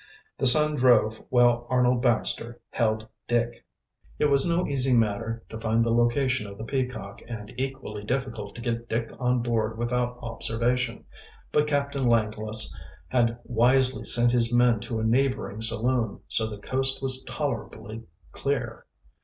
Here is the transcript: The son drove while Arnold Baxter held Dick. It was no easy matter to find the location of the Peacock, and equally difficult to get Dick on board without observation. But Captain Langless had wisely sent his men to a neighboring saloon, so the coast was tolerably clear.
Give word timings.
The 0.39 0.47
son 0.47 0.73
drove 0.75 1.21
while 1.29 1.67
Arnold 1.69 2.01
Baxter 2.01 2.59
held 2.71 3.07
Dick. 3.27 3.63
It 4.17 4.25
was 4.31 4.47
no 4.47 4.65
easy 4.67 4.97
matter 4.97 5.43
to 5.49 5.59
find 5.59 5.83
the 5.85 5.93
location 5.93 6.47
of 6.47 6.57
the 6.57 6.63
Peacock, 6.63 7.21
and 7.27 7.53
equally 7.55 8.03
difficult 8.03 8.55
to 8.55 8.61
get 8.61 8.89
Dick 8.89 9.11
on 9.19 9.43
board 9.43 9.77
without 9.77 10.17
observation. 10.23 11.05
But 11.51 11.67
Captain 11.67 12.07
Langless 12.07 12.75
had 13.09 13.37
wisely 13.43 14.03
sent 14.05 14.31
his 14.31 14.51
men 14.51 14.79
to 14.79 14.99
a 14.99 15.03
neighboring 15.03 15.61
saloon, 15.61 16.21
so 16.27 16.49
the 16.49 16.57
coast 16.57 17.03
was 17.03 17.21
tolerably 17.21 18.01
clear. 18.31 18.87